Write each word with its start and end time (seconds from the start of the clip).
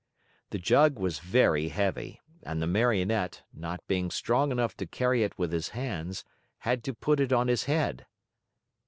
The 0.49 0.57
jug 0.57 0.97
was 0.97 1.19
very 1.19 1.67
heavy, 1.67 2.19
and 2.41 2.59
the 2.59 2.65
Marionette, 2.65 3.43
not 3.53 3.85
being 3.87 4.09
strong 4.09 4.51
enough 4.51 4.75
to 4.77 4.87
carry 4.87 5.21
it 5.21 5.37
with 5.37 5.51
his 5.51 5.69
hands, 5.69 6.25
had 6.61 6.83
to 6.85 6.95
put 6.95 7.19
it 7.19 7.31
on 7.31 7.47
his 7.47 7.65
head. 7.65 8.07